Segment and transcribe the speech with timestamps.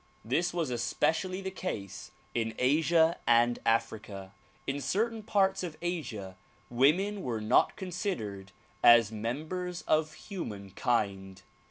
[0.25, 4.33] This was especially the case in Asia and Africa.
[4.65, 6.37] In certain parts of Asia
[6.71, 8.47] women were not con sidered
[8.83, 11.43] as members of human kind.